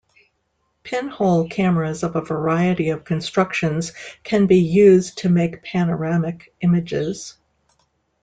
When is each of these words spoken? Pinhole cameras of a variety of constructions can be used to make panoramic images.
Pinhole 0.81 1.47
cameras 1.47 2.01
of 2.01 2.15
a 2.15 2.21
variety 2.21 2.89
of 2.89 3.03
constructions 3.03 3.93
can 4.23 4.47
be 4.47 4.57
used 4.57 5.19
to 5.19 5.29
make 5.29 5.61
panoramic 5.61 6.51
images. 6.61 7.37